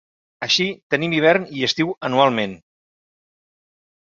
Així, 0.45 0.65
tenim 0.93 1.13
hivern 1.17 1.45
i 1.57 1.61
estiu 1.67 1.93
anualment. 2.09 2.57